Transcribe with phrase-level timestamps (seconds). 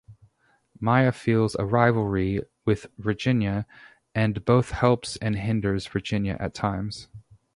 [0.79, 3.67] Maya feels a rivalry with Virginia,
[4.15, 7.07] and both helps and hinders Virginia at times.